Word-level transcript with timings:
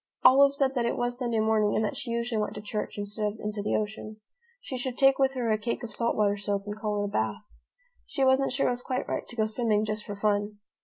Olive 0.23 0.55
said 0.55 0.73
that 0.73 0.87
it 0.87 0.97
was 0.97 1.19
Sunday 1.19 1.39
morning 1.39 1.75
and 1.75 1.85
that 1.85 1.95
she 1.95 2.09
usually 2.09 2.41
went 2.41 2.55
to 2.55 2.61
church 2.63 2.97
instead 2.97 3.27
of 3.33 3.39
into 3.39 3.61
the 3.61 3.75
ocean. 3.75 4.17
She 4.59 4.75
should 4.75 4.97
take 4.97 5.19
with 5.19 5.35
her 5.35 5.51
a 5.51 5.59
cake 5.59 5.83
of 5.83 5.93
salt 5.93 6.15
water 6.15 6.37
soap 6.37 6.65
and 6.65 6.75
call 6.75 7.03
it 7.03 7.05
a 7.05 7.11
bath. 7.11 7.43
She 8.07 8.23
wasn't 8.25 8.51
sure 8.51 8.65
it 8.65 8.69
was 8.71 8.81
quite 8.81 9.07
right 9.07 9.27
to 9.27 9.35
go 9.35 9.45
swimming 9.45 9.85
just 9.85 10.03
for 10.03 10.15
fun. 10.15 10.57